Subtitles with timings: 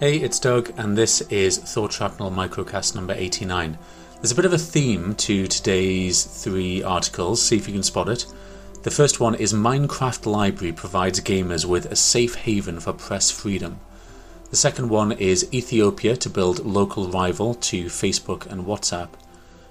[0.00, 3.78] Hey, it's Doug, and this is Thought Shrapnel Microcast number 89.
[4.16, 8.08] There's a bit of a theme to today's three articles, see if you can spot
[8.08, 8.26] it.
[8.82, 13.78] The first one is Minecraft Library provides gamers with a safe haven for press freedom.
[14.50, 19.10] The second one is Ethiopia to build local rival to Facebook and WhatsApp.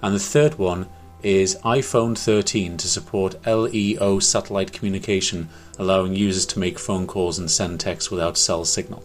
[0.00, 0.86] And the third one
[1.24, 7.50] is iPhone 13 to support LEO satellite communication, allowing users to make phone calls and
[7.50, 9.02] send text without cell signal.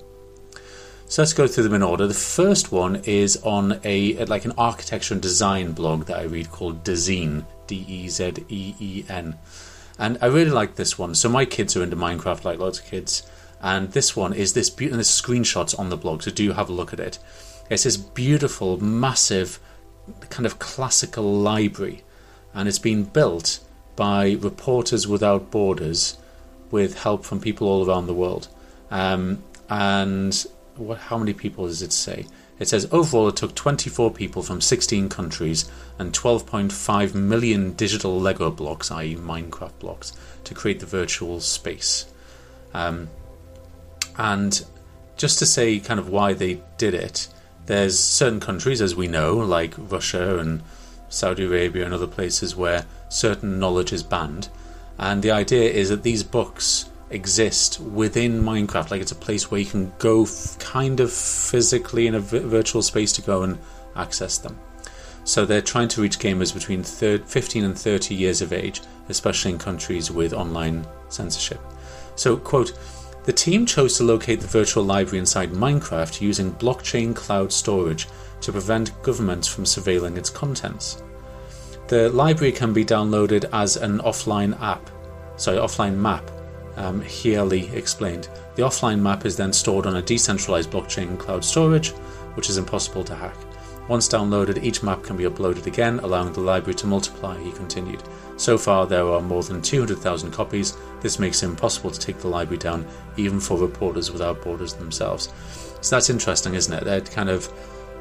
[1.10, 2.06] So let's go through them in order.
[2.06, 6.52] The first one is on a like an architecture and design blog that I read
[6.52, 9.36] called Dezeen, D E Z E E N,
[9.98, 11.16] and I really like this one.
[11.16, 13.24] So my kids are into Minecraft, like lots of kids,
[13.60, 14.98] and this one is this beautiful.
[14.98, 17.18] There's screenshots on the blog, so do have a look at it.
[17.72, 19.60] It's this beautiful, massive,
[20.30, 22.04] kind of classical library,
[22.54, 23.62] and it's been built
[23.96, 26.20] by Reporters Without Borders
[26.70, 28.48] with help from people all around the world.
[28.92, 30.46] Um, and
[30.80, 32.26] what, how many people does it say?
[32.58, 38.52] It says overall it took 24 people from 16 countries and 12.5 million digital Lego
[38.52, 42.06] blocks, i.e., Minecraft blocks, to create the virtual space.
[42.74, 43.10] Um,
[44.18, 44.66] and
[45.16, 47.28] just to say kind of why they did it,
[47.66, 50.64] there's certain countries, as we know, like Russia and
[51.08, 54.50] Saudi Arabia and other places where certain knowledge is banned.
[54.98, 58.92] And the idea is that these books exist within Minecraft.
[58.92, 62.40] Like it's a place where you can go f- kind of physically in a v-
[62.40, 63.58] virtual space to go and
[63.96, 64.58] access them.
[65.24, 69.52] So they're trying to reach gamers between thir- 15 and 30 years of age, especially
[69.52, 71.60] in countries with online censorship.
[72.16, 72.74] So, quote,
[73.26, 78.08] the team chose to locate the virtual library inside Minecraft using blockchain cloud storage
[78.42, 81.04] to prevent governments from surveilling its contents.
[81.88, 84.90] The library can be downloaded as an offline app,
[85.38, 86.30] sorry, offline map
[86.80, 88.30] um, Healy explained.
[88.56, 91.90] The offline map is then stored on a decentralized blockchain cloud storage,
[92.34, 93.36] which is impossible to hack.
[93.90, 98.02] Once downloaded, each map can be uploaded again, allowing the library to multiply, he continued.
[98.38, 100.78] So far, there are more than 200,000 copies.
[101.02, 102.88] This makes it impossible to take the library down,
[103.18, 105.34] even for reporters without borders themselves.
[105.82, 106.84] So that's interesting, isn't it?
[106.84, 107.52] They're kind of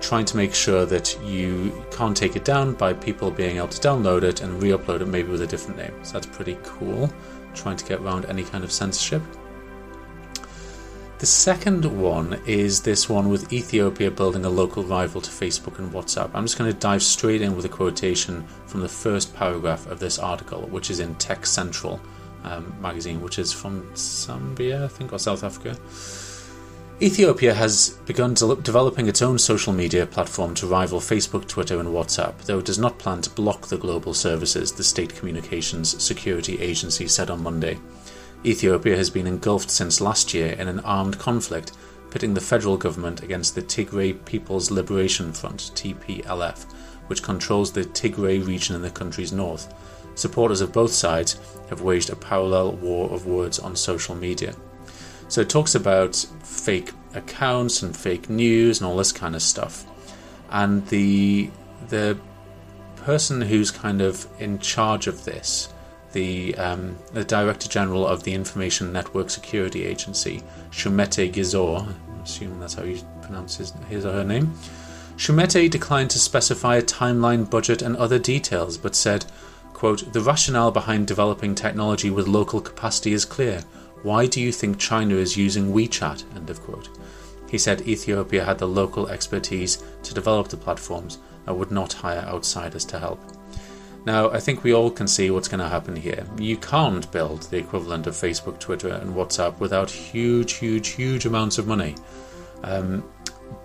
[0.00, 3.80] trying to make sure that you can't take it down by people being able to
[3.80, 5.92] download it and re upload it maybe with a different name.
[6.04, 7.10] So that's pretty cool
[7.58, 9.22] trying to get around any kind of censorship.
[11.18, 15.92] The second one is this one with Ethiopia building a local rival to Facebook and
[15.92, 16.30] WhatsApp.
[16.32, 19.98] I'm just going to dive straight in with a quotation from the first paragraph of
[19.98, 22.00] this article, which is in Tech Central
[22.44, 25.76] um, magazine, which is from Zambia, I think, or South Africa.
[27.00, 31.90] Ethiopia has begun de- developing its own social media platform to rival Facebook, Twitter, and
[31.90, 36.60] WhatsApp, though it does not plan to block the global services, the State Communications Security
[36.60, 37.78] Agency said on Monday.
[38.44, 41.70] Ethiopia has been engulfed since last year in an armed conflict
[42.10, 46.64] pitting the federal government against the Tigray People's Liberation Front, TPLF,
[47.06, 49.72] which controls the Tigray region in the country's north.
[50.16, 51.38] Supporters of both sides
[51.68, 54.52] have waged a parallel war of words on social media.
[55.28, 59.84] So it talks about fake accounts and fake news and all this kind of stuff.
[60.50, 61.50] And the
[61.88, 62.18] the
[62.96, 65.72] person who's kind of in charge of this,
[66.12, 72.60] the um, the Director General of the Information Network Security Agency, Shumete Gizaw, I'm assuming
[72.60, 74.52] that's how you pronounce his, his or her name.
[75.16, 79.26] Shumete declined to specify a timeline, budget, and other details, but said,
[79.72, 83.64] quote, The rationale behind developing technology with local capacity is clear.
[84.02, 86.24] Why do you think China is using WeChat?
[86.36, 86.88] End of quote.
[87.48, 92.20] He said Ethiopia had the local expertise to develop the platforms and would not hire
[92.20, 93.20] outsiders to help.
[94.04, 96.26] Now, I think we all can see what's going to happen here.
[96.38, 101.58] You can't build the equivalent of Facebook, Twitter, and WhatsApp without huge, huge, huge amounts
[101.58, 101.94] of money.
[102.62, 103.04] Um,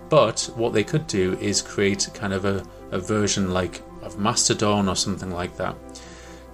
[0.08, 4.88] but what they could do is create kind of a, a version like of Mastodon
[4.88, 5.76] or something like that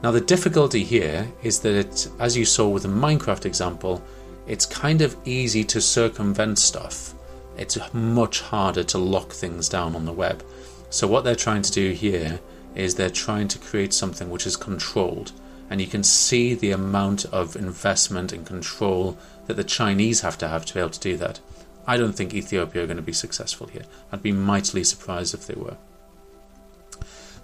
[0.02, 4.02] now, the difficulty here is that, as you saw with the Minecraft example,
[4.46, 7.14] it's kind of easy to circumvent stuff.
[7.58, 10.42] It's much harder to lock things down on the web.
[10.88, 12.40] So, what they're trying to do here
[12.74, 15.32] is they're trying to create something which is controlled.
[15.68, 20.48] And you can see the amount of investment and control that the Chinese have to
[20.48, 21.40] have to be able to do that.
[21.86, 23.84] I don't think Ethiopia are going to be successful here.
[24.10, 25.76] I'd be mightily surprised if they were.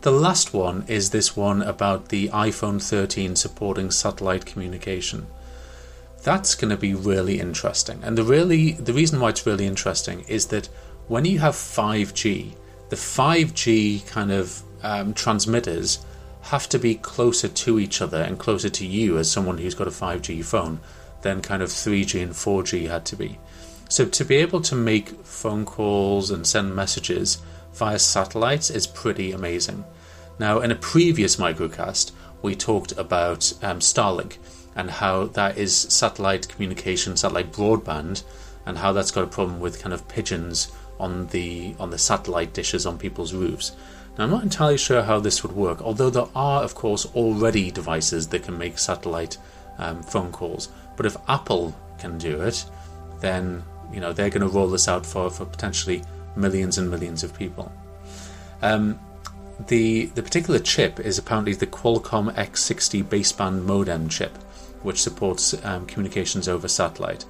[0.02, 5.26] The last one is this one about the iPhone 13 supporting satellite communication.
[6.22, 8.00] That's going to be really interesting.
[8.02, 10.68] And the really the reason why it's really interesting is that
[11.08, 12.54] when you have 5G,
[12.88, 16.04] the 5G kind of um, transmitters
[16.42, 19.88] have to be closer to each other and closer to you as someone who's got
[19.88, 20.78] a 5G phone
[21.22, 23.38] than kind of 3G and 4G had to be.
[23.88, 27.38] So to be able to make phone calls and send messages
[27.76, 29.84] via satellites is pretty amazing.
[30.38, 32.12] Now, in a previous microcast,
[32.42, 34.38] we talked about um, Starlink
[34.74, 38.22] and how that is satellite communication, satellite broadband,
[38.66, 42.52] and how that's got a problem with kind of pigeons on the on the satellite
[42.52, 43.72] dishes on people's roofs.
[44.16, 47.70] Now, I'm not entirely sure how this would work, although there are, of course, already
[47.70, 49.36] devices that can make satellite
[49.78, 50.68] um, phone calls.
[50.96, 52.64] But if Apple can do it,
[53.20, 53.62] then
[53.92, 56.02] you know they're going to roll this out for, for potentially
[56.36, 57.72] millions and millions of people.
[58.62, 58.98] Um,
[59.68, 64.36] the the particular chip is apparently the Qualcomm X60 baseband modem chip,
[64.82, 67.24] which supports um, communications over satellite.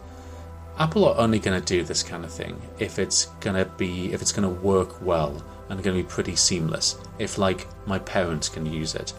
[0.79, 4.13] Apple are only going to do this kind of thing if it's going to be
[4.13, 6.97] if it's going to work well and going to be pretty seamless.
[7.19, 9.13] If like my parents can use it,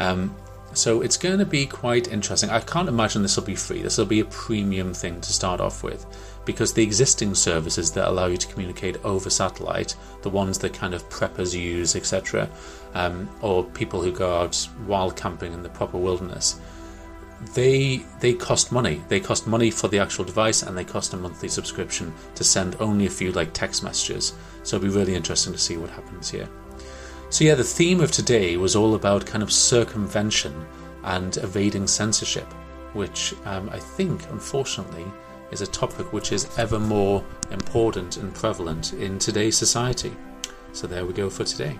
[0.00, 0.34] um,
[0.74, 2.50] so it's going to be quite interesting.
[2.50, 3.82] I can't imagine this will be free.
[3.82, 6.06] This will be a premium thing to start off with
[6.44, 10.94] because the existing services that allow you to communicate over satellite, the ones that kind
[10.94, 12.48] of preppers use, etc.,
[12.94, 16.60] um, or people who go out wild camping in the proper wilderness,
[17.54, 19.02] they they cost money.
[19.08, 22.76] They cost money for the actual device, and they cost a monthly subscription to send
[22.80, 24.32] only a few like text messages.
[24.62, 26.48] So it'll be really interesting to see what happens here.
[27.38, 30.66] So, yeah, the theme of today was all about kind of circumvention
[31.04, 32.52] and evading censorship,
[32.94, 35.04] which um, I think, unfortunately,
[35.52, 40.16] is a topic which is ever more important and prevalent in today's society.
[40.72, 41.78] So, there we go for today.